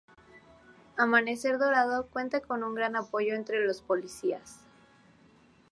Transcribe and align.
Amanecer 0.97 1.59
Dorado 1.59 2.07
cuenta 2.07 2.39
con 2.41 2.63
un 2.63 2.73
gran 2.73 2.95
apoyo 2.95 3.35
entre 3.35 3.63
los 3.67 3.83
policías. 3.83 4.59